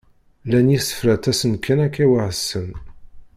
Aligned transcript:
Llan 0.45 0.67
yisefra 0.71 1.13
ttasen-d 1.17 1.57
kan 1.65 1.79
akka 1.85 2.05
weḥd-sen. 2.11 2.67